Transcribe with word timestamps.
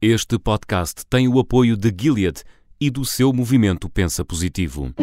Este 0.00 0.38
podcast 0.38 1.04
tem 1.10 1.26
o 1.26 1.40
apoio 1.40 1.76
de 1.76 1.92
Gilead 1.92 2.44
e 2.80 2.88
do 2.88 3.04
seu 3.04 3.32
movimento 3.32 3.90
Pensa 3.90 4.24
Positivo. 4.24 4.94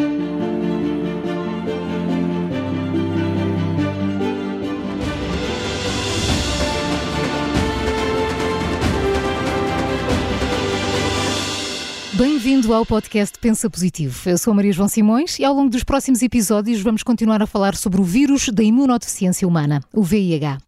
Bem-vindo 12.46 12.72
ao 12.72 12.86
podcast 12.86 13.36
Pensa 13.40 13.68
Positivo. 13.68 14.16
Eu 14.30 14.38
sou 14.38 14.54
Maria 14.54 14.72
João 14.72 14.88
Simões 14.88 15.36
e 15.40 15.44
ao 15.44 15.52
longo 15.52 15.68
dos 15.68 15.82
próximos 15.82 16.22
episódios 16.22 16.80
vamos 16.80 17.02
continuar 17.02 17.42
a 17.42 17.46
falar 17.46 17.74
sobre 17.74 18.00
o 18.00 18.04
vírus 18.04 18.48
da 18.50 18.62
imunodeficiência 18.62 19.48
humana, 19.48 19.82
o 19.92 20.00
VIH. 20.00 20.58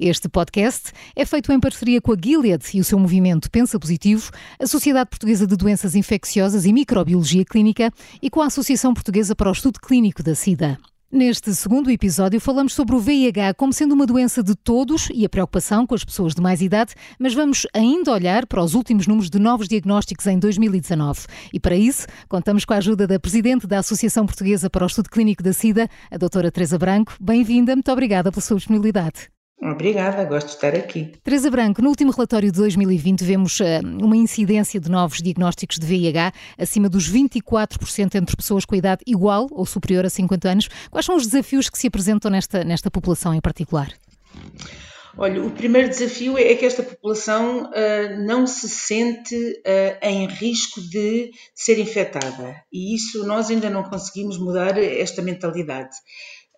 Este 0.00 0.28
podcast 0.28 0.90
é 1.14 1.24
feito 1.24 1.52
em 1.52 1.60
parceria 1.60 2.00
com 2.00 2.12
a 2.12 2.16
Gilead 2.20 2.64
e 2.74 2.80
o 2.80 2.84
seu 2.84 2.98
movimento 2.98 3.48
Pensa 3.52 3.78
Positivo, 3.78 4.32
a 4.58 4.66
Sociedade 4.66 5.10
Portuguesa 5.10 5.46
de 5.46 5.54
Doenças 5.54 5.94
Infecciosas 5.94 6.66
e 6.66 6.72
Microbiologia 6.72 7.44
Clínica 7.44 7.92
e 8.20 8.28
com 8.28 8.42
a 8.42 8.46
Associação 8.46 8.92
Portuguesa 8.92 9.36
para 9.36 9.48
o 9.48 9.52
Estudo 9.52 9.78
Clínico 9.78 10.24
da 10.24 10.34
SIDA. 10.34 10.76
Neste 11.10 11.54
segundo 11.54 11.90
episódio, 11.90 12.38
falamos 12.38 12.74
sobre 12.74 12.94
o 12.94 13.00
VIH 13.00 13.54
como 13.54 13.72
sendo 13.72 13.94
uma 13.94 14.04
doença 14.04 14.42
de 14.42 14.54
todos 14.54 15.08
e 15.14 15.24
a 15.24 15.28
preocupação 15.28 15.86
com 15.86 15.94
as 15.94 16.04
pessoas 16.04 16.34
de 16.34 16.42
mais 16.42 16.60
idade, 16.60 16.92
mas 17.18 17.32
vamos 17.32 17.66
ainda 17.72 18.12
olhar 18.12 18.44
para 18.46 18.62
os 18.62 18.74
últimos 18.74 19.06
números 19.06 19.30
de 19.30 19.38
novos 19.38 19.68
diagnósticos 19.68 20.26
em 20.26 20.38
2019. 20.38 21.20
E 21.50 21.58
para 21.58 21.74
isso, 21.74 22.06
contamos 22.28 22.66
com 22.66 22.74
a 22.74 22.76
ajuda 22.76 23.06
da 23.06 23.18
Presidente 23.18 23.66
da 23.66 23.78
Associação 23.78 24.26
Portuguesa 24.26 24.68
para 24.68 24.84
o 24.84 24.86
Estudo 24.86 25.08
Clínico 25.08 25.42
da 25.42 25.54
SIDA, 25.54 25.88
a 26.10 26.18
Doutora 26.18 26.52
Teresa 26.52 26.78
Branco. 26.78 27.14
Bem-vinda, 27.18 27.74
muito 27.74 27.90
obrigada 27.90 28.30
pela 28.30 28.42
sua 28.42 28.58
disponibilidade. 28.58 29.30
Obrigada, 29.60 30.24
gosto 30.24 30.48
de 30.48 30.54
estar 30.54 30.74
aqui. 30.74 31.12
Teresa 31.24 31.50
Branco, 31.50 31.82
no 31.82 31.88
último 31.88 32.12
relatório 32.12 32.50
de 32.50 32.58
2020 32.58 33.24
vemos 33.24 33.58
uh, 33.58 33.64
uma 34.00 34.16
incidência 34.16 34.78
de 34.78 34.88
novos 34.88 35.18
diagnósticos 35.18 35.78
de 35.78 35.86
VIH 35.86 36.32
acima 36.56 36.88
dos 36.88 37.10
24% 37.10 38.14
entre 38.14 38.36
pessoas 38.36 38.64
com 38.64 38.76
idade 38.76 39.02
igual 39.04 39.48
ou 39.50 39.66
superior 39.66 40.06
a 40.06 40.10
50 40.10 40.48
anos. 40.48 40.68
Quais 40.90 41.04
são 41.04 41.16
os 41.16 41.26
desafios 41.26 41.68
que 41.68 41.78
se 41.78 41.88
apresentam 41.88 42.30
nesta, 42.30 42.62
nesta 42.62 42.88
população 42.88 43.34
em 43.34 43.40
particular? 43.40 43.92
Olha, 45.16 45.42
o 45.42 45.50
primeiro 45.50 45.88
desafio 45.88 46.38
é 46.38 46.54
que 46.54 46.64
esta 46.64 46.84
população 46.84 47.64
uh, 47.64 48.24
não 48.24 48.46
se 48.46 48.68
sente 48.68 49.34
uh, 49.34 49.98
em 50.00 50.28
risco 50.28 50.80
de 50.80 51.32
ser 51.52 51.80
infectada 51.80 52.62
e 52.72 52.94
isso 52.94 53.26
nós 53.26 53.50
ainda 53.50 53.68
não 53.68 53.82
conseguimos 53.82 54.38
mudar 54.38 54.78
esta 54.78 55.20
mentalidade. 55.20 55.96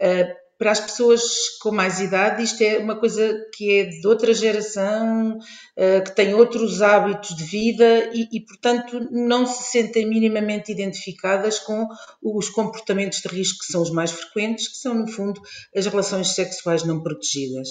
Uh, 0.03 0.50
para 0.61 0.73
as 0.73 0.81
pessoas 0.81 1.23
com 1.63 1.73
mais 1.73 2.01
idade, 2.01 2.43
isto 2.43 2.63
é 2.63 2.77
uma 2.77 2.95
coisa 2.95 3.47
que 3.55 3.79
é 3.79 3.85
de 3.87 4.07
outra 4.07 4.35
geração, 4.35 5.39
eh, 5.75 6.03
que 6.03 6.15
tem 6.15 6.35
outros 6.35 6.83
hábitos 6.83 7.35
de 7.35 7.45
vida 7.45 8.11
e, 8.13 8.29
e, 8.31 8.41
portanto, 8.45 9.09
não 9.11 9.47
se 9.47 9.71
sentem 9.73 10.07
minimamente 10.07 10.71
identificadas 10.71 11.59
com 11.59 11.89
os 12.23 12.51
comportamentos 12.51 13.23
de 13.23 13.29
risco 13.29 13.61
que 13.61 13.73
são 13.73 13.81
os 13.81 13.91
mais 13.91 14.11
frequentes, 14.11 14.69
que 14.69 14.77
são, 14.77 14.93
no 14.93 15.09
fundo, 15.09 15.41
as 15.75 15.87
relações 15.87 16.35
sexuais 16.35 16.85
não 16.85 17.03
protegidas. 17.03 17.69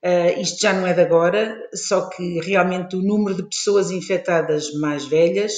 Uh, 0.00 0.40
isto 0.40 0.60
já 0.62 0.72
não 0.72 0.86
é 0.86 0.94
de 0.94 1.00
agora, 1.00 1.60
só 1.74 2.08
que 2.08 2.38
realmente 2.38 2.94
o 2.94 3.02
número 3.02 3.34
de 3.34 3.48
pessoas 3.48 3.90
infectadas 3.90 4.72
mais 4.74 5.04
velhas 5.06 5.54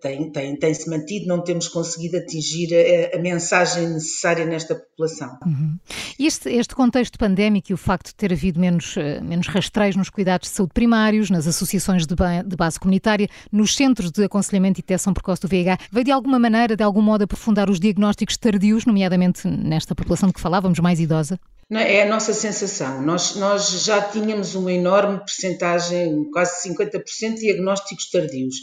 tem, 0.00 0.30
tem, 0.32 0.56
tem 0.56 0.74
se 0.74 0.90
mantido, 0.90 1.26
não 1.26 1.42
temos 1.42 1.68
conseguido 1.68 2.16
atingir 2.16 2.68
a, 2.74 3.16
a 3.16 3.20
mensagem 3.20 3.88
necessária 3.88 4.44
nesta 4.44 4.74
população. 4.74 5.38
Uhum. 5.46 5.78
Este, 6.18 6.50
este 6.50 6.74
contexto 6.74 7.18
pandémico 7.18 7.70
e 7.70 7.74
o 7.74 7.76
facto 7.76 8.08
de 8.08 8.14
ter 8.16 8.32
havido 8.32 8.58
menos, 8.58 8.96
menos 9.22 9.46
rastreios 9.46 9.94
nos 9.94 10.10
cuidados 10.10 10.48
de 10.48 10.56
saúde 10.56 10.72
primários, 10.74 11.30
nas 11.30 11.46
associações 11.46 12.06
de, 12.06 12.14
de 12.14 12.56
base 12.56 12.78
comunitária, 12.78 13.28
nos 13.52 13.76
centros 13.76 14.10
de 14.10 14.24
aconselhamento 14.24 14.80
e 14.80 14.82
detecção 14.82 15.14
precoce 15.14 15.42
do 15.42 15.48
VIH, 15.48 15.78
veio 15.92 16.04
de 16.04 16.10
alguma 16.10 16.38
maneira, 16.38 16.76
de 16.76 16.82
algum 16.82 17.02
modo, 17.02 17.22
aprofundar 17.22 17.70
os 17.70 17.78
diagnósticos 17.78 18.36
tardios, 18.36 18.84
nomeadamente 18.84 19.46
nesta 19.46 19.94
população 19.94 20.28
de 20.28 20.34
que 20.34 20.40
falávamos, 20.40 20.80
mais 20.80 20.98
idosa? 20.98 21.38
É 21.70 22.02
a 22.02 22.08
nossa 22.08 22.34
sensação. 22.34 23.00
Nós, 23.02 23.36
nós 23.36 23.84
já 23.84 24.00
tínhamos 24.02 24.54
uma 24.54 24.72
enorme 24.72 25.18
percentagem, 25.18 26.30
quase 26.30 26.68
50% 26.68 27.34
de 27.34 27.40
diagnósticos 27.40 28.10
tardios 28.10 28.56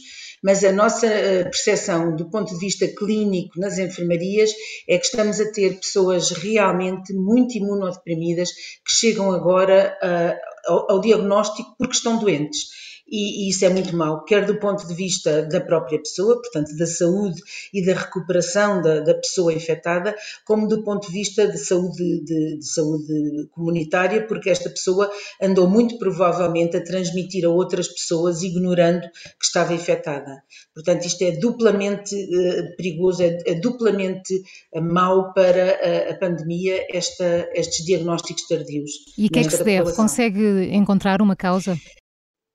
mas 0.43 0.63
a 0.63 0.71
nossa 0.71 1.05
eh, 1.05 1.43
percepção 1.43 2.15
do 2.15 2.29
ponto 2.29 2.51
de 2.51 2.59
vista 2.59 2.87
clínico 2.87 3.59
nas 3.59 3.77
enfermarias 3.77 4.51
é 4.87 4.97
que 4.97 5.05
estamos 5.05 5.39
a 5.39 5.51
ter 5.51 5.79
pessoas 5.79 6.31
realmente 6.31 7.13
muito 7.13 7.57
imunodeprimidas 7.57 8.49
que 8.51 8.91
chegam 8.91 9.31
agora 9.31 9.97
uh, 10.03 10.71
ao, 10.71 10.91
ao 10.93 11.01
diagnóstico 11.01 11.75
porque 11.77 11.95
estão 11.95 12.17
doentes 12.17 12.81
e, 13.11 13.45
e, 13.45 13.49
isso 13.49 13.65
é 13.65 13.69
muito 13.69 13.95
mau, 13.95 14.23
quer 14.23 14.45
do 14.45 14.57
ponto 14.57 14.87
de 14.87 14.93
vista 14.93 15.43
da 15.43 15.59
própria 15.59 15.99
pessoa, 15.99 16.41
portanto, 16.41 16.75
da 16.77 16.85
saúde 16.85 17.41
e 17.73 17.85
da 17.85 17.93
recuperação 17.93 18.81
da, 18.81 19.01
da 19.01 19.13
pessoa 19.13 19.53
infectada, 19.53 20.15
como 20.45 20.65
do 20.65 20.81
ponto 20.81 21.07
de 21.07 21.13
vista 21.13 21.45
de 21.45 21.57
saúde, 21.57 22.23
de, 22.23 22.57
de, 22.57 22.65
saúde 22.65 23.49
comunitária, 23.51 24.25
porque 24.25 24.49
esta 24.49 24.69
pessoa 24.69 25.11
andou 25.41 25.69
muito 25.69 25.97
provavelmente 25.97 26.77
a 26.77 26.83
transmitir 26.83 27.45
a 27.45 27.49
outras 27.49 27.89
pessoas, 27.89 28.43
ignorando 28.43 29.01
que 29.01 29.45
estava 29.45 29.73
infectada. 29.73 30.41
Portanto, 30.73 31.05
isto 31.05 31.21
é 31.23 31.31
duplamente 31.31 32.15
uh, 32.15 32.75
perigoso, 32.77 33.23
é, 33.23 33.37
é 33.45 33.55
duplamente 33.55 34.41
uh, 34.73 34.81
mau 34.81 35.33
para 35.33 35.79
a, 35.81 36.11
a 36.11 36.17
pandemia, 36.17 36.85
esta, 36.89 37.49
estes 37.53 37.85
diagnósticos 37.85 38.47
tardios. 38.47 38.91
E 39.17 39.25
o 39.25 39.29
que 39.29 39.39
é 39.39 39.43
que 39.43 39.51
se 39.51 39.63
deve? 39.63 39.91
Consegue 39.93 40.73
encontrar 40.73 41.21
uma 41.21 41.35
causa? 41.35 41.77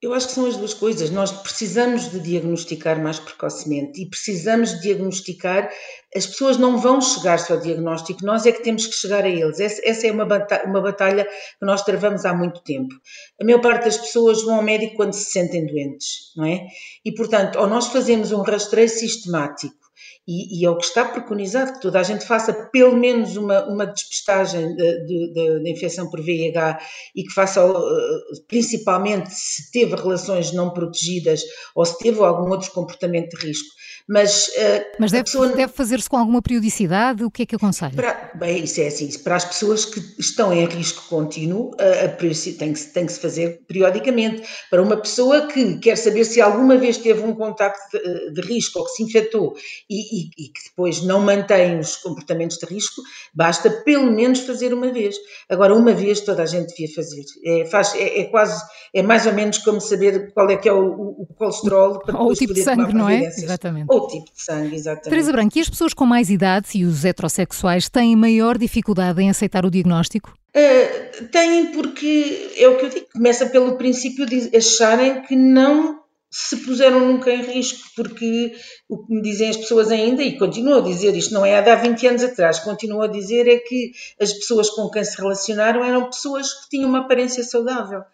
Eu 0.03 0.13
acho 0.13 0.29
que 0.29 0.35
são 0.35 0.47
as 0.47 0.59
duas 0.59 0.75
coisas. 0.75 1.11
Nós 1.11 1.33
precisamos 1.33 2.11
de 2.11 2.21
diagnosticar 2.21 3.03
mais 3.03 3.19
precocemente 3.19 4.03
e 4.03 4.09
precisamos 4.09 4.75
de 4.75 4.83
diagnosticar. 4.83 5.71
As 6.15 6.27
pessoas 6.27 6.59
não 6.59 6.79
vão 6.79 7.01
chegar 7.01 7.39
só 7.39 7.55
ao 7.55 7.61
diagnóstico, 7.61 8.25
nós 8.25 8.45
é 8.45 8.53
que 8.53 8.63
temos 8.63 8.87
que 8.87 8.95
chegar 8.95 9.25
a 9.25 9.29
eles. 9.29 9.59
Essa 9.59 10.07
é 10.07 10.13
uma 10.13 10.27
batalha, 10.27 11.25
que 11.25 11.67
nós 11.67 11.83
travamos 11.83 12.27
há 12.27 12.35
muito 12.35 12.63
tempo. 12.63 12.95
A 13.41 13.45
maior 13.45 13.61
parte 13.61 13.85
das 13.85 13.97
pessoas 13.97 14.43
vão 14.43 14.57
ao 14.57 14.63
médico 14.63 14.97
quando 14.97 15.15
se 15.15 15.31
sentem 15.31 15.67
doentes, 15.67 16.33
não 16.37 16.45
é? 16.45 16.67
E, 17.05 17.13
portanto, 17.15 17.59
ou 17.59 17.67
nós 17.67 17.87
fazemos 17.87 18.33
um 18.33 18.43
rastreio 18.43 18.89
sistemático 18.89 19.86
e, 20.27 20.61
e, 20.61 20.67
é 20.67 20.71
o 20.71 20.77
que 20.77 20.85
está 20.85 21.05
preconizado, 21.05 21.75
que 21.75 21.81
toda 21.81 22.01
a 22.01 22.03
gente 22.03 22.27
faça 22.27 22.53
pelo 22.73 22.97
menos 22.97 23.37
uma, 23.37 23.65
uma 23.67 23.87
despistagem 23.87 24.75
de, 24.75 25.05
de, 25.05 25.33
de, 25.33 25.63
de 25.63 25.71
infecção 25.71 26.11
por 26.11 26.21
VIH 26.21 26.81
e 27.15 27.23
que 27.23 27.33
faça, 27.33 27.61
eh, 27.61 28.41
principalmente 28.49 29.31
se 29.33 29.71
teve 29.71 29.95
relações 29.95 30.53
não 30.53 30.71
protegidas 30.71 31.43
ou 31.75 31.85
se 31.85 31.97
teve 31.99 32.21
algum 32.21 32.51
outro 32.51 32.73
comportamento 32.73 33.37
de 33.37 33.47
risco. 33.47 33.77
Mas, 34.09 34.47
uh, 34.49 34.85
Mas 35.01 35.11
deve, 35.11 35.25
pessoa... 35.25 35.49
deve 35.49 35.73
fazer-se 35.73 36.09
com 36.09 36.17
alguma 36.17 36.41
periodicidade? 36.41 37.25
O 37.25 37.31
que 37.31 37.43
é 37.43 37.47
que 37.47 37.57
aconselha? 37.57 37.93
Para, 37.95 38.31
bem, 38.37 38.63
isso 38.63 38.81
é 38.81 38.87
assim, 38.87 39.11
para 39.19 39.35
as 39.35 39.45
pessoas 39.45 39.85
que 39.85 40.01
estão 40.19 40.53
em 40.53 40.65
risco 40.65 41.09
contínuo, 41.09 41.73
a, 41.79 42.05
a, 42.05 42.09
tem, 42.09 42.73
que, 42.73 42.81
tem 42.81 43.07
que 43.07 43.13
se 43.13 43.21
fazer 43.21 43.63
periodicamente. 43.67 44.43
Para 44.71 44.81
uma 44.81 44.97
pessoa 44.97 45.49
que 45.49 45.79
quer 45.79 45.97
saber 45.97 46.25
se 46.25 46.41
alguma 46.41 46.77
vez 46.79 46.99
teve 46.99 47.21
um 47.21 47.35
contacto 47.35 47.99
de, 47.99 48.33
de 48.33 48.41
risco 48.43 48.79
ou 48.79 48.85
que 48.85 48.93
se 48.93 49.03
infectou 49.03 49.55
e, 49.91 50.16
e, 50.17 50.45
e, 50.45 50.49
que 50.49 50.71
depois 50.71 51.03
não 51.03 51.21
mantém 51.21 51.79
os 51.79 51.97
comportamentos 51.97 52.59
de 52.59 52.67
risco, 52.67 53.03
basta 53.35 53.71
pelo 53.71 54.11
menos 54.11 54.41
fazer 54.41 54.73
uma 54.73 54.93
vez. 54.93 55.17
Agora, 55.49 55.75
uma 55.75 55.93
vez 55.93 56.21
toda 56.21 56.43
a 56.43 56.47
gente 56.47 56.69
devia 56.69 56.95
fazer. 56.95 57.25
É, 57.45 57.65
faz, 57.67 57.95
é, 57.95 58.21
é 58.21 58.25
quase, 58.25 58.63
é 58.95 59.03
mais 59.03 59.27
ou 59.27 59.33
menos 59.33 59.59
como 59.59 59.81
saber 59.81 60.33
qual 60.33 60.49
é 60.51 60.57
que 60.57 60.69
é 60.69 60.73
o, 60.73 60.85
o, 60.87 61.23
o 61.23 61.27
colesterol 61.35 61.99
para 62.01 62.19
Ou 62.19 62.31
o 62.31 62.35
tipo 62.35 62.55
de 62.55 62.63
sangue, 62.63 62.95
não 62.95 63.09
é? 63.09 63.25
Exatamente 63.27 63.87
ou 63.89 64.07
tipo 64.09 64.33
de 64.33 64.43
sangue, 64.43 64.75
exatamente. 64.75 65.11
Teresa 65.11 65.33
Branco, 65.33 65.59
e 65.59 65.61
as 65.61 65.71
pessoas 65.71 65.95
com 65.95 66.07
mais 66.07 66.31
idade 66.31 66.69
e 66.75 66.85
os 66.85 67.05
heterossexuais 67.05 67.89
têm 67.89 68.17
maior 68.17 68.59
dificuldade 68.59 69.21
em 69.23 69.31
aceitar 69.31 69.65
o 69.65 69.71
diagnóstico? 69.71 70.33
Uh, 70.55 71.27
têm 71.27 71.73
porque, 71.73 72.53
é 72.57 72.69
o 72.69 72.77
que 72.77 72.85
eu 72.87 72.89
digo, 72.89 73.07
começa 73.13 73.47
pelo 73.47 73.77
princípio 73.77 74.27
de 74.27 74.57
acharem 74.57 75.23
que 75.23 75.37
não 75.37 76.01
se 76.39 76.59
puseram 76.59 77.01
nunca 77.01 77.31
em 77.31 77.43
risco, 77.43 77.89
porque 77.97 78.55
o 78.89 78.99
que 78.99 79.15
me 79.15 79.23
dizem 79.23 79.49
as 79.49 79.57
pessoas 79.57 79.91
ainda, 79.91 80.23
e 80.23 80.39
continuam 80.39 80.81
a 80.81 80.85
dizer, 80.85 81.17
isto 81.17 81.33
não 81.33 81.47
é 81.47 81.59
há 81.59 81.75
20 81.75 82.07
anos 82.07 82.23
atrás, 82.23 82.59
continuam 82.59 83.03
a 83.03 83.07
dizer 83.07 83.49
é 83.49 83.57
que 83.57 83.93
as 84.21 84.33
pessoas 84.35 84.69
com 84.69 84.91
quem 84.91 85.03
se 85.03 85.17
relacionaram 85.17 85.83
eram 85.83 86.11
pessoas 86.11 86.53
que 86.53 86.69
tinham 86.71 86.91
uma 86.91 87.01
aparência 87.01 87.43
saudável 87.43 88.05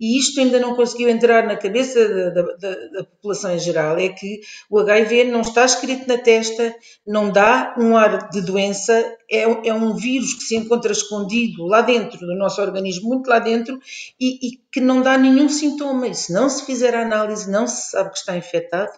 e 0.00 0.18
isto 0.18 0.40
ainda 0.40 0.58
não 0.58 0.74
conseguiu 0.74 1.08
entrar 1.08 1.46
na 1.46 1.56
cabeça 1.56 2.08
da, 2.08 2.30
da, 2.30 2.88
da, 2.88 3.04
população 3.04 3.54
em 3.54 3.58
geral, 3.58 3.96
é 3.98 4.08
que 4.08 4.40
o 4.68 4.78
HIV 4.78 5.24
não 5.24 5.42
está 5.42 5.64
escrito 5.64 6.08
na 6.08 6.18
testa, 6.18 6.74
não 7.06 7.30
dá 7.30 7.74
um 7.78 7.96
ar 7.96 8.28
de 8.30 8.40
doença, 8.40 8.92
é, 9.30 9.42
é 9.68 9.74
um 9.74 9.94
vírus 9.94 10.34
que 10.34 10.42
se 10.42 10.56
encontra 10.56 10.92
escondido 10.92 11.66
lá 11.66 11.82
dentro 11.82 12.18
do 12.18 12.34
nosso 12.34 12.60
organismo, 12.60 13.08
muito 13.08 13.28
lá 13.28 13.38
dentro, 13.38 13.78
e, 14.18 14.48
e 14.48 14.60
que 14.72 14.80
não 14.80 15.02
dá 15.02 15.16
nenhum 15.16 15.48
sintoma. 15.48 16.08
E 16.08 16.14
se 16.14 16.32
não 16.32 16.48
se 16.48 16.66
fizer 16.66 16.94
a 16.94 17.02
análise, 17.02 17.50
não 17.50 17.66
se 17.66 17.90
sabe 17.90 18.10
que 18.10 18.18
está 18.18 18.36
infectado, 18.36 18.92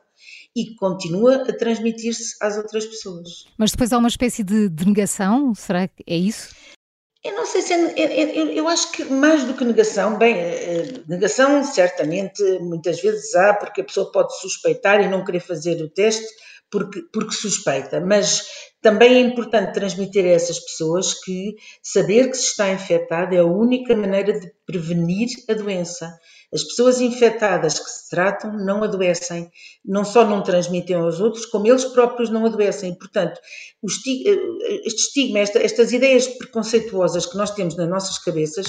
e 0.56 0.74
continua 0.76 1.42
a 1.48 1.52
transmitir-se 1.52 2.36
às 2.40 2.56
outras 2.56 2.86
pessoas. 2.86 3.44
Mas 3.58 3.72
depois 3.72 3.92
há 3.92 3.98
uma 3.98 4.08
espécie 4.08 4.44
de, 4.44 4.68
de 4.68 4.86
negação, 4.86 5.52
será 5.54 5.88
que 5.88 6.04
é 6.06 6.16
isso? 6.16 6.54
Eu 7.24 7.34
não 7.36 7.46
sei 7.46 7.62
se 7.62 7.72
é, 7.72 8.02
é, 8.02 8.58
eu 8.58 8.68
acho 8.68 8.92
que 8.92 9.02
mais 9.04 9.44
do 9.44 9.54
que 9.54 9.64
negação, 9.64 10.18
bem, 10.18 10.36
negação 11.08 11.64
certamente 11.64 12.42
muitas 12.60 13.00
vezes 13.00 13.34
há, 13.34 13.54
porque 13.54 13.80
a 13.80 13.84
pessoa 13.84 14.12
pode 14.12 14.38
suspeitar 14.40 15.00
e 15.00 15.08
não 15.08 15.24
querer 15.24 15.40
fazer 15.40 15.82
o 15.82 15.88
teste 15.88 16.26
porque, 16.74 17.02
porque 17.12 17.32
suspeita, 17.32 18.00
mas 18.00 18.42
também 18.82 19.14
é 19.14 19.20
importante 19.20 19.72
transmitir 19.72 20.24
a 20.24 20.30
essas 20.30 20.58
pessoas 20.58 21.14
que 21.14 21.54
saber 21.80 22.28
que 22.28 22.36
se 22.36 22.48
está 22.48 22.72
infectado 22.72 23.32
é 23.32 23.38
a 23.38 23.44
única 23.44 23.94
maneira 23.94 24.32
de 24.40 24.52
prevenir 24.66 25.28
a 25.48 25.54
doença. 25.54 26.12
As 26.52 26.64
pessoas 26.64 27.00
infectadas 27.00 27.78
que 27.78 27.88
se 27.88 28.10
tratam 28.10 28.52
não 28.52 28.82
adoecem, 28.82 29.48
não 29.84 30.04
só 30.04 30.24
não 30.24 30.42
transmitem 30.42 30.96
aos 30.96 31.20
outros, 31.20 31.46
como 31.46 31.68
eles 31.68 31.84
próprios 31.84 32.28
não 32.28 32.44
adoecem. 32.44 32.92
Portanto, 32.98 33.38
eh, 33.38 34.80
este 34.84 35.00
estigma, 35.00 35.38
estas 35.38 35.92
ideias 35.92 36.26
preconceituosas 36.26 37.24
que 37.24 37.36
nós 37.36 37.52
temos 37.52 37.76
nas 37.76 37.88
nossas 37.88 38.18
cabeças 38.18 38.66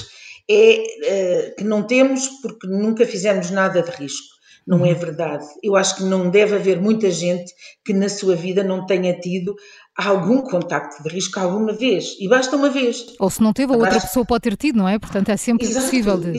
é 0.48 0.76
eh, 1.06 1.54
que 1.58 1.64
não 1.64 1.82
temos 1.82 2.28
porque 2.40 2.68
nunca 2.68 3.04
fizemos 3.04 3.50
nada 3.50 3.82
de 3.82 3.90
risco. 3.90 4.35
Não 4.66 4.84
é 4.84 4.92
uhum. 4.92 4.98
verdade. 4.98 5.46
Eu 5.62 5.76
acho 5.76 5.96
que 5.96 6.02
não 6.02 6.28
deve 6.28 6.56
haver 6.56 6.80
muita 6.80 7.10
gente 7.10 7.52
que 7.84 7.92
na 7.92 8.08
sua 8.08 8.34
vida 8.34 8.64
não 8.64 8.84
tenha 8.84 9.18
tido 9.18 9.54
algum 9.96 10.42
contacto 10.42 11.02
de 11.02 11.08
risco 11.08 11.38
alguma 11.38 11.72
vez. 11.72 12.16
E 12.18 12.28
basta 12.28 12.56
uma 12.56 12.68
vez. 12.68 13.06
Ou 13.20 13.30
se 13.30 13.40
não 13.40 13.52
teve, 13.52 13.72
a 13.72 13.76
outra 13.76 14.00
pessoa 14.00 14.26
pode 14.26 14.42
ter 14.42 14.56
tido, 14.56 14.76
não 14.76 14.88
é? 14.88 14.98
Portanto, 14.98 15.28
é 15.28 15.36
sempre 15.36 15.66
Exato. 15.66 15.86
possível 15.86 16.18
de. 16.18 16.38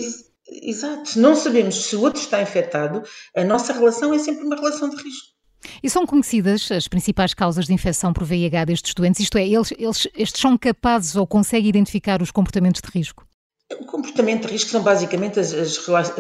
Exato. 0.61 1.09
Se 1.09 1.19
não 1.19 1.35
sabemos 1.35 1.75
se 1.85 1.95
o 1.95 2.01
outro 2.01 2.21
está 2.21 2.41
infectado, 2.41 3.01
a 3.35 3.43
nossa 3.43 3.73
relação 3.73 4.13
é 4.13 4.19
sempre 4.19 4.45
uma 4.45 4.55
relação 4.55 4.89
de 4.89 4.95
risco. 4.97 5.37
E 5.81 5.89
são 5.89 6.05
conhecidas 6.05 6.71
as 6.71 6.87
principais 6.87 7.33
causas 7.33 7.65
de 7.65 7.73
infecção 7.73 8.13
por 8.13 8.23
VIH 8.23 8.65
destes 8.65 8.93
doentes? 8.93 9.21
Isto 9.21 9.37
é, 9.37 9.47
eles, 9.47 9.71
eles 9.77 10.07
estes 10.15 10.41
são 10.41 10.57
capazes 10.57 11.15
ou 11.15 11.27
conseguem 11.27 11.69
identificar 11.69 12.21
os 12.21 12.31
comportamentos 12.31 12.81
de 12.81 12.89
risco? 12.97 13.26
O 13.69 13.85
comportamento 13.85 14.47
de 14.47 14.53
risco 14.53 14.69
são 14.69 14.81
basicamente 14.81 15.39
as, 15.41 15.53
as, 15.53 15.77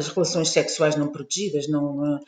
relações 0.09 0.49
sexuais 0.49 0.97
não 0.97 1.07
protegidas. 1.07 1.69
Não, 1.69 1.99
uh, 1.99 2.19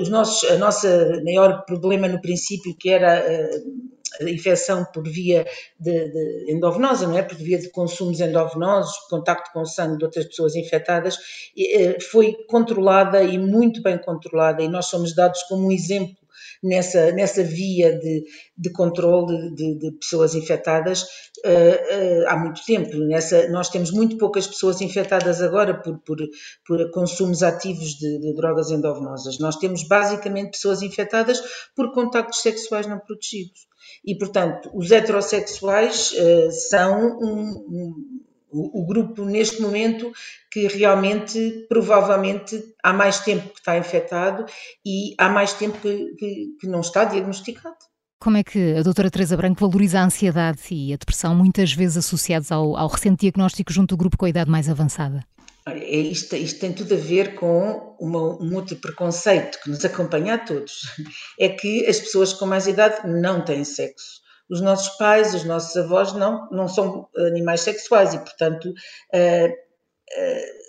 os 0.00 0.08
nossos, 0.08 0.48
a 0.48 0.56
nossa 0.56 1.20
maior 1.24 1.64
problema 1.64 2.06
no 2.06 2.20
princípio, 2.20 2.76
que 2.78 2.90
era 2.90 3.24
uh, 3.24 4.24
a 4.24 4.30
infecção 4.30 4.84
por 4.84 5.02
via 5.08 5.46
de, 5.78 6.10
de, 6.10 6.52
endovenosa, 6.52 7.06
não 7.06 7.18
é? 7.18 7.22
Por 7.22 7.36
via 7.36 7.58
de 7.58 7.70
consumos 7.70 8.20
endovenosos, 8.20 8.96
contacto 9.08 9.50
com 9.52 9.62
o 9.62 9.66
sangue 9.66 9.98
de 9.98 10.04
outras 10.04 10.26
pessoas 10.26 10.54
infectadas, 10.56 11.18
eh, 11.56 11.98
foi 12.00 12.34
controlada 12.48 13.22
e 13.22 13.38
muito 13.38 13.82
bem 13.82 13.98
controlada, 13.98 14.62
e 14.62 14.68
nós 14.68 14.86
somos 14.86 15.14
dados 15.14 15.42
como 15.44 15.68
um 15.68 15.72
exemplo 15.72 16.19
nessa, 16.62 17.10
nessa 17.12 17.42
via 17.42 17.98
de, 17.98 18.24
de 18.56 18.70
controle 18.72 19.54
de, 19.54 19.78
de 19.78 19.92
pessoas 19.92 20.34
infectadas 20.34 21.02
uh, 21.02 22.24
uh, 22.24 22.28
há 22.28 22.36
muito 22.36 22.64
tempo. 22.64 22.96
Nessa, 22.98 23.48
nós 23.48 23.68
temos 23.68 23.90
muito 23.90 24.18
poucas 24.18 24.46
pessoas 24.46 24.80
infectadas 24.80 25.40
agora 25.40 25.74
por, 25.80 25.98
por, 26.00 26.18
por 26.66 26.90
consumos 26.90 27.42
ativos 27.42 27.94
de, 27.94 28.18
de, 28.18 28.34
drogas 28.34 28.70
endovenosas. 28.70 29.38
Nós 29.38 29.56
temos 29.56 29.86
basicamente 29.86 30.52
pessoas 30.52 30.82
infectadas 30.82 31.42
por 31.74 31.92
contactos 31.92 32.42
sexuais 32.42 32.86
não 32.86 32.98
protegidos. 32.98 33.68
E, 34.04 34.16
portanto, 34.16 34.70
os 34.74 34.90
heterossexuais 34.90 36.12
uh, 36.12 36.50
são 36.50 37.18
um, 37.20 37.50
um 37.68 38.20
o, 38.52 38.86
grupo 38.86 39.24
neste 39.24 39.60
momento 39.62 40.12
que 40.50 40.66
realmente, 40.66 41.66
provavelmente, 41.68 42.62
há 42.82 42.92
mais 42.92 43.20
tempo 43.20 43.48
que 43.50 43.58
está 43.58 43.76
infectado 43.78 44.46
e 44.84 45.14
há 45.18 45.28
mais 45.28 45.52
tempo 45.52 45.78
que, 45.78 46.14
que, 46.16 46.46
que 46.60 46.66
não 46.66 46.80
está 46.80 47.04
diagnosticado. 47.04 47.76
Como 48.18 48.36
é 48.36 48.44
que 48.44 48.74
a 48.74 48.82
doutora 48.82 49.10
Teresa 49.10 49.36
Branco 49.36 49.60
valoriza 49.60 49.98
a 49.98 50.04
ansiedade 50.04 50.60
e 50.70 50.92
a 50.92 50.96
depressão, 50.96 51.34
muitas 51.34 51.72
vezes 51.72 51.96
associados 51.96 52.52
ao, 52.52 52.76
ao 52.76 52.88
recente 52.88 53.20
diagnóstico 53.20 53.72
junto 53.72 53.90
do 53.90 53.96
grupo 53.96 54.18
com 54.18 54.26
a 54.26 54.28
idade 54.28 54.50
mais 54.50 54.68
avançada? 54.68 55.24
É 55.66 55.96
isto, 55.96 56.34
isto, 56.36 56.60
tem 56.60 56.72
tudo 56.72 56.94
a 56.94 56.98
ver 56.98 57.34
com 57.34 57.96
uma, 58.00 58.42
um 58.42 58.54
outro 58.56 58.76
preconceito 58.76 59.58
que 59.62 59.70
nos 59.70 59.84
acompanha 59.84 60.34
a 60.34 60.38
todos. 60.38 60.82
É 61.38 61.48
que 61.48 61.86
as 61.86 61.98
pessoas 61.98 62.34
com 62.34 62.44
mais 62.44 62.66
idade 62.66 63.08
não 63.08 63.42
têm 63.42 63.64
sexo. 63.64 64.20
Os 64.50 64.60
nossos 64.60 64.96
pais, 64.96 65.34
os 65.34 65.44
nossos 65.44 65.76
avós 65.76 66.12
não, 66.12 66.48
não 66.50 66.68
são 66.68 67.08
animais 67.16 67.60
sexuais 67.60 68.14
e, 68.14 68.18
portanto, 68.18 68.66
uh, 68.68 69.48
uh, 69.48 70.60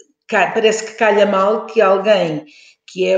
parece 0.54 0.86
que 0.86 0.94
calha 0.94 1.26
mal 1.26 1.66
que 1.66 1.82
alguém 1.82 2.46
que 2.92 3.08
é 3.08 3.18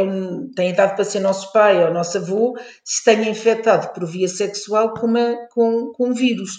tem 0.55 0.69
idade 0.69 0.95
para 0.95 1.03
ser 1.03 1.19
nosso 1.19 1.51
pai 1.51 1.83
ou 1.83 1.91
nosso 1.91 2.17
avô 2.19 2.55
se 2.83 3.03
tenha 3.03 3.29
infectado 3.29 3.91
por 3.93 4.05
via 4.05 4.27
sexual 4.27 4.93
com, 4.93 5.07
uma, 5.07 5.35
com, 5.51 5.91
com 5.93 6.09
um 6.09 6.13
vírus. 6.13 6.51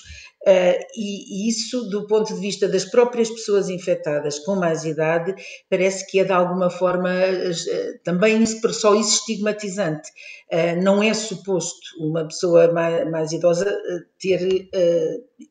Uh, 0.47 0.77
e, 0.95 1.49
isso, 1.49 1.89
do 1.89 2.07
ponto 2.07 2.35
de 2.35 2.39
vista 2.39 2.69
das 2.69 2.85
próprias 2.85 3.31
pessoas 3.31 3.71
infectadas 3.71 4.39
com 4.41 4.57
mais 4.57 4.85
idade, 4.85 5.35
parece 5.71 6.07
que 6.07 6.21
é 6.21 6.25
de 6.25 6.33
alguma 6.33 6.69
forma 6.69 7.11
uh, 7.11 8.03
também 8.05 8.45
só 8.45 8.95
isso 8.95 9.21
estigmatizante. 9.21 10.11
Uh, 10.53 10.83
não 10.83 11.03
é 11.03 11.15
suposto 11.15 11.81
uma 11.99 12.27
pessoa 12.27 12.71
mais, 12.71 13.11
mais 13.11 13.33
idosa 13.33 13.75
ter 14.21 14.69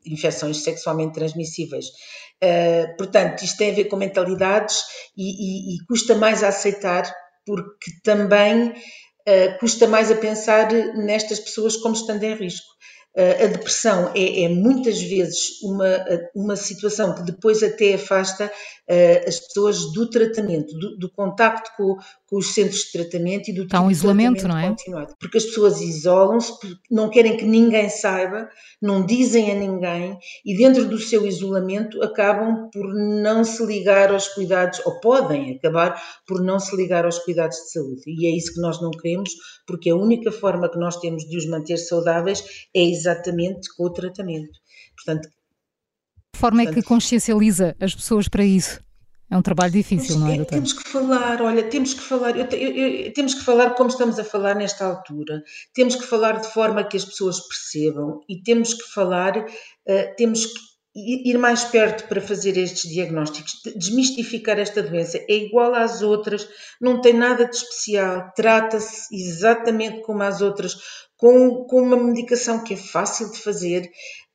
infecções 0.06 0.62
sexualmente 0.62 1.14
transmissíveis. 1.14 1.86
portanto, 2.96 3.42
isto 3.42 3.58
tem 3.58 3.72
a 3.72 3.74
ver 3.74 3.84
com 3.86 3.96
mentalidades 3.96 4.80
e, 5.16 5.24
e, 5.24 5.74
e 5.74 5.86
custa 5.86 6.14
mais 6.14 6.44
a 6.44 6.48
aceitar, 6.48 7.12
porque 7.44 7.90
também 8.04 8.72
custa 9.58 9.86
mais 9.86 10.10
a 10.10 10.16
pensar 10.16 10.72
nestas 10.72 11.40
pessoas 11.40 11.76
como 11.76 11.94
estando 11.94 12.22
em 12.22 12.34
risco. 12.34 12.74
A 13.16 13.46
depressão 13.46 14.10
é, 14.12 14.42
é, 14.42 14.48
muitas 14.48 15.00
vezes 15.00 15.62
uma, 15.62 16.04
uma 16.34 16.56
situação 16.56 17.14
que 17.14 17.22
depois 17.22 17.62
até 17.62 17.94
afasta 17.94 18.46
uh, 18.46 19.28
as 19.28 19.38
pessoas 19.38 19.92
do 19.92 20.10
tratamento, 20.10 20.76
do, 20.76 20.98
do 20.98 21.08
contacto 21.08 21.70
com, 21.76 21.96
os 22.36 22.54
centros 22.54 22.80
de 22.84 22.92
tratamento 22.92 23.48
e 23.48 23.52
do 23.52 23.62
Está 23.62 23.80
um 23.80 23.90
isolamento, 23.90 24.48
não 24.48 24.58
é? 24.58 24.68
Continuado. 24.68 25.14
Porque 25.18 25.38
as 25.38 25.44
pessoas 25.44 25.80
isolam-se, 25.80 26.52
não 26.90 27.08
querem 27.08 27.36
que 27.36 27.44
ninguém 27.44 27.88
saiba, 27.88 28.48
não 28.80 29.04
dizem 29.04 29.50
a 29.50 29.54
ninguém 29.54 30.18
e 30.44 30.56
dentro 30.56 30.88
do 30.88 30.98
seu 30.98 31.26
isolamento 31.26 32.02
acabam 32.02 32.68
por 32.72 32.92
não 32.94 33.44
se 33.44 33.64
ligar 33.64 34.12
aos 34.12 34.28
cuidados, 34.28 34.80
ou 34.84 35.00
podem 35.00 35.56
acabar 35.56 36.00
por 36.26 36.42
não 36.42 36.58
se 36.58 36.74
ligar 36.76 37.04
aos 37.04 37.18
cuidados 37.20 37.56
de 37.56 37.72
saúde. 37.72 38.02
E 38.06 38.26
é 38.26 38.36
isso 38.36 38.54
que 38.54 38.60
nós 38.60 38.80
não 38.82 38.90
queremos, 38.90 39.30
porque 39.66 39.90
a 39.90 39.96
única 39.96 40.32
forma 40.32 40.70
que 40.70 40.78
nós 40.78 40.98
temos 40.98 41.24
de 41.24 41.36
os 41.36 41.46
manter 41.46 41.76
saudáveis 41.76 42.42
é 42.74 42.82
exatamente 42.82 43.68
com 43.76 43.84
o 43.84 43.92
tratamento. 43.92 44.58
Portanto, 44.96 45.28
de 46.34 46.40
forma 46.40 46.62
é 46.62 46.66
que 46.66 46.82
consciencializa 46.82 47.76
as 47.80 47.94
pessoas 47.94 48.28
para 48.28 48.44
isso? 48.44 48.83
É 49.30 49.36
um 49.36 49.42
trabalho 49.42 49.72
difícil, 49.72 50.18
não 50.18 50.28
é, 50.28 50.36
doutor? 50.36 50.54
Temos 50.54 50.72
que 50.72 50.88
falar, 50.88 51.42
olha, 51.42 51.62
temos 51.64 51.94
que 51.94 52.00
falar, 52.00 52.36
eu, 52.36 52.46
eu, 52.46 52.76
eu, 52.76 53.12
temos 53.12 53.34
que 53.34 53.42
falar 53.42 53.70
como 53.70 53.88
estamos 53.88 54.18
a 54.18 54.24
falar 54.24 54.54
nesta 54.54 54.84
altura, 54.84 55.42
temos 55.72 55.96
que 55.96 56.04
falar 56.04 56.40
de 56.40 56.48
forma 56.48 56.84
que 56.84 56.96
as 56.96 57.04
pessoas 57.04 57.40
percebam 57.40 58.20
e 58.28 58.42
temos 58.42 58.74
que 58.74 58.84
falar, 58.92 59.38
uh, 59.38 60.16
temos 60.16 60.46
que 60.46 60.74
ir 60.94 61.36
mais 61.38 61.64
perto 61.64 62.06
para 62.06 62.20
fazer 62.20 62.56
estes 62.56 62.88
diagnósticos, 62.88 63.60
desmistificar 63.76 64.58
esta 64.58 64.80
doença. 64.82 65.18
É 65.28 65.34
igual 65.34 65.74
às 65.74 66.02
outras, 66.02 66.48
não 66.80 67.00
tem 67.00 67.12
nada 67.12 67.46
de 67.46 67.56
especial, 67.56 68.32
trata-se 68.36 69.12
exatamente 69.12 70.02
como 70.02 70.22
as 70.22 70.40
outras, 70.40 70.76
com, 71.16 71.64
com 71.64 71.82
uma 71.82 71.96
medicação 71.96 72.62
que 72.62 72.74
é 72.74 72.76
fácil 72.76 73.30
de 73.32 73.38
fazer. 73.38 73.90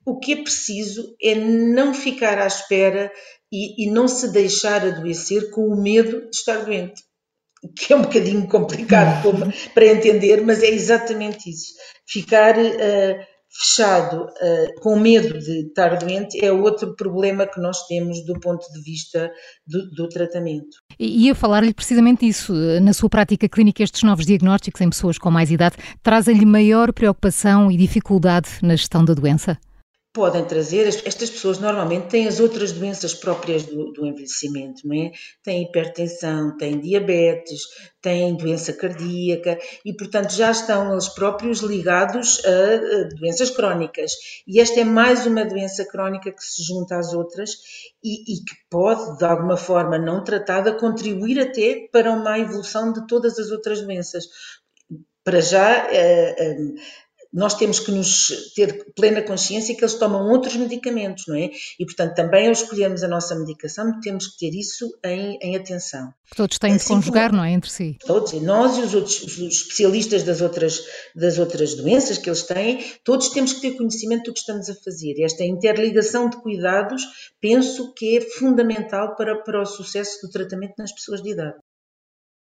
O 0.06 0.20
que 0.20 0.34
é 0.34 0.44
preciso 0.44 1.16
é 1.22 1.36
não 1.36 1.94
ficar 1.94 2.38
à 2.40 2.48
espera 2.48 3.12
e, 3.52 3.86
e 3.86 3.92
não 3.92 4.08
se 4.08 4.32
deixar 4.32 4.86
adoecer 4.86 5.50
com 5.52 5.68
o 5.68 5.82
medo 5.82 6.22
de 6.30 6.36
estar 6.36 6.64
doente 6.66 7.04
que 7.76 7.94
é 7.94 7.96
um 7.96 8.04
bocadinho 8.04 8.48
complicado 8.48 9.22
para 9.74 9.86
entender, 9.86 10.42
mas 10.46 10.64
é 10.64 10.70
exatamente 10.70 11.50
isso. 11.50 11.74
Ficar 12.08 12.58
uh, 12.58 13.20
fechado, 13.52 14.24
uh, 14.24 14.82
com 14.82 14.98
medo 14.98 15.38
de 15.38 15.68
estar 15.68 15.98
doente, 15.98 16.44
é 16.44 16.52
outro 16.52 16.96
problema 16.96 17.46
que 17.46 17.60
nós 17.60 17.86
temos 17.88 18.24
do 18.26 18.40
ponto 18.40 18.66
de 18.72 18.82
vista 18.82 19.32
do, 19.68 19.90
do 19.92 20.08
tratamento. 20.08 20.78
E 20.98 21.26
ia 21.26 21.36
falar-lhe 21.36 21.74
precisamente 21.74 22.28
isso. 22.28 22.54
Na 22.82 22.94
sua 22.94 23.10
prática 23.10 23.50
clínica, 23.50 23.84
estes 23.84 24.04
novos 24.04 24.26
diagnósticos 24.26 24.82
em 24.82 24.90
pessoas 24.90 25.18
com 25.18 25.30
mais 25.30 25.52
idade 25.52 25.76
trazem-lhe 26.02 26.46
maior 26.46 26.94
preocupação 26.94 27.72
e 27.72 27.78
dificuldade 27.78 28.50
na 28.62 28.76
gestão 28.76 29.04
da 29.04 29.14
doença? 29.14 29.58
Podem 30.12 30.44
trazer, 30.44 30.88
estas 30.88 31.30
pessoas 31.30 31.60
normalmente 31.60 32.08
têm 32.08 32.28
as 32.28 32.40
outras 32.40 32.72
doenças 32.72 33.14
próprias 33.14 33.64
do, 33.64 33.92
do, 33.92 34.08
envelhecimento, 34.08 34.88
não 34.88 34.96
é? 34.96 35.12
Têm 35.44 35.64
hipertensão, 35.64 36.58
têm 36.58 36.80
diabetes, 36.80 37.62
têm 38.02 38.36
doença 38.36 38.74
cardíaca 38.74 39.60
e, 39.86 39.94
portanto, 39.94 40.32
já 40.32 40.50
estão 40.50 40.92
eles 40.92 41.08
próprios 41.10 41.60
ligados 41.60 42.44
a, 42.44 43.16
doenças 43.16 43.52
crónicas. 43.52 44.14
E 44.48 44.60
esta 44.60 44.80
é 44.80 44.84
mais 44.84 45.28
uma 45.28 45.46
doença 45.46 45.86
crónica 45.86 46.32
que 46.32 46.44
se 46.44 46.64
junta 46.64 46.98
às 46.98 47.14
outras 47.14 47.52
e, 48.04 48.34
e 48.34 48.44
que 48.44 48.56
pode, 48.70 49.20
de 49.20 49.26
alguma 49.26 49.58
forma 49.58 50.00
não 50.00 50.24
tratada, 50.24 50.74
contribuir 50.74 51.40
até 51.40 51.88
para 51.92 52.12
uma 52.12 52.40
evolução 52.40 52.92
de 52.92 53.06
todas 53.06 53.38
as 53.38 53.52
outras 53.52 53.82
doenças. 53.82 54.26
Para 55.24 55.40
já, 55.40 55.88
eh, 55.92 56.36
eh, 56.40 56.58
nós 57.32 57.54
temos 57.54 57.80
que 57.80 57.92
nos 57.92 58.54
ter 58.56 58.86
plena 58.96 59.22
consciência 59.22 59.76
que 59.76 59.84
eles 59.84 59.94
tomam 59.96 60.30
outros 60.30 60.56
medicamentos, 60.56 61.26
não 61.28 61.36
é? 61.36 61.52
E, 61.80 61.86
portanto, 61.86 62.16
também 62.16 62.48
ao 62.48 62.52
escolhermos 62.52 63.04
a 63.04 63.08
nossa 63.08 63.36
medicação, 63.36 64.00
temos 64.02 64.28
que 64.28 64.40
ter 64.40 64.58
isso 64.58 64.90
em, 65.06 65.38
em 65.42 65.56
atenção. 65.56 66.12
Todos 66.36 66.58
têm 66.58 66.74
assim 66.74 66.88
de 66.88 67.06
conjugar, 67.06 67.30
como, 67.30 67.38
não 67.38 67.46
é? 67.46 67.52
Entre 67.52 67.70
si. 67.70 67.98
Todos, 68.06 68.34
nós 68.42 68.78
e 68.78 68.82
os 68.82 68.94
outros 68.96 69.22
os 69.24 69.40
especialistas 69.40 70.24
das 70.24 70.42
outras, 70.42 70.82
das 71.16 71.38
outras 71.38 71.76
doenças 71.76 72.18
que 72.18 72.30
eles 72.30 72.44
têm, 72.44 72.84
todos 73.04 73.30
temos 73.30 73.54
que 73.54 73.62
ter 73.62 73.78
conhecimento 73.78 74.26
do 74.26 74.34
que 74.34 74.40
estamos 74.40 74.70
a 74.70 74.76
fazer. 74.76 75.16
Esta 75.22 75.44
interligação 75.44 76.30
de 76.30 76.38
cuidados, 76.38 77.04
penso 77.40 77.94
que 77.94 78.18
é 78.18 78.22
fundamental 78.22 79.16
para, 79.16 79.44
para 79.44 79.62
o 79.62 79.66
sucesso 79.66 80.26
do 80.26 80.32
tratamento 80.32 80.74
nas 80.78 80.92
pessoas 80.92 81.22
de 81.22 81.32
idade. 81.32 81.58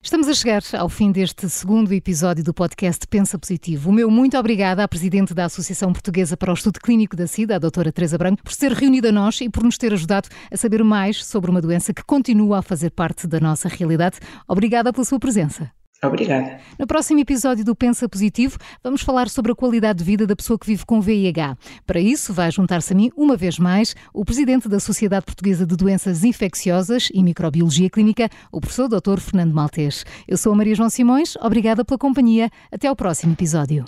Estamos 0.02 0.30
a 0.30 0.34
chegar 0.34 0.64
ao 0.78 0.88
fim 0.88 1.12
deste 1.12 1.50
segundo 1.50 1.92
episódio 1.92 2.42
do 2.42 2.54
podcast 2.54 3.06
Pensa 3.06 3.38
Positivo. 3.38 3.90
O 3.90 3.94
meu 3.94 4.10
muito 4.10 4.38
obrigada 4.38 4.82
à 4.82 4.88
Presidente 4.88 5.34
da 5.34 5.44
Associação 5.44 5.92
Portuguesa 5.92 6.38
para 6.38 6.52
o 6.52 6.54
Estudo 6.54 6.80
Clínico 6.80 7.18
da 7.18 7.28
SIDA, 7.28 7.58
a 7.58 7.60
doutora 7.60 7.92
Teresa 7.92 8.18
Branco, 8.18 8.42
por 8.42 8.54
se 8.54 8.60
ter 8.60 8.72
reunido 8.72 9.10
a 9.10 9.12
nós 9.12 9.42
e 9.42 9.50
por 9.50 9.62
nos 9.62 9.78
ter 9.78 9.92
ajudado 9.92 10.30
a 10.50 10.56
saber 10.56 10.86
mais 10.86 11.26
sobre 11.26 11.52
uma 11.52 11.60
doença 11.60 11.94
que 11.94 12.02
continua 12.02 12.60
a 12.60 12.62
fazer 12.62 12.92
parte 12.92 13.28
da 13.28 13.42
nossa 13.42 13.68
realidade. 13.68 14.20
Obrigada 14.48 14.94
pela 14.94 15.04
sua 15.04 15.20
presença. 15.20 15.70
Obrigada. 16.02 16.60
No 16.78 16.88
próximo 16.88 17.20
episódio 17.20 17.66
do 17.66 17.76
Pensa 17.76 18.08
Positivo, 18.08 18.58
vamos 18.82 19.02
falar 19.02 19.28
sobre 19.28 19.52
a 19.52 19.56
qualidade 19.56 20.00
de 20.00 20.06
vida 20.06 20.26
da 20.26 20.36
pessoa 20.36 20.58
que 20.58 20.66
vive 20.66 20.86
com 20.86 21.02
VIH. 21.02 21.58
Para 21.86 22.00
isso, 22.00 22.34
vai 22.34 22.50
juntar-se 22.52 22.94
a 22.94 22.96
mim, 22.96 23.12
uma 23.18 23.36
vez 23.36 23.60
mais, 23.60 23.96
o 24.14 24.24
presidente 24.24 24.70
da 24.70 24.80
Sociedade 24.80 25.26
Portuguesa 25.26 25.66
de 25.66 25.76
Doenças 25.76 26.24
Infecciosas 26.24 27.10
e 27.14 27.22
Microbiologia 27.22 27.90
Clínica, 27.90 28.30
o 28.52 28.62
professor 28.62 28.88
Dr. 28.88 29.20
Fernando 29.20 29.54
Maltês. 29.54 30.06
Eu 30.28 30.38
sou 30.38 30.54
a 30.54 30.56
Maria 30.56 30.76
João 30.76 30.90
Simões, 30.90 31.36
obrigada 31.38 31.84
pela 31.84 31.98
companhia. 31.98 32.50
Até 32.72 32.88
ao 32.88 32.96
próximo 32.96 33.34
episódio. 33.34 33.84